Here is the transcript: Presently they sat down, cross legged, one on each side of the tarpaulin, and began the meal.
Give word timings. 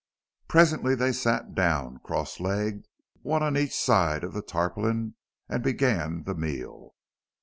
Presently 0.47 0.95
they 0.95 1.11
sat 1.11 1.53
down, 1.53 1.99
cross 1.99 2.39
legged, 2.39 2.87
one 3.21 3.43
on 3.43 3.55
each 3.55 3.75
side 3.75 4.23
of 4.23 4.33
the 4.33 4.41
tarpaulin, 4.41 5.13
and 5.47 5.61
began 5.61 6.23
the 6.23 6.33
meal. 6.33 6.95